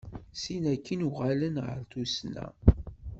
[0.41, 2.47] Sin akin uɣalen ɣer tusna.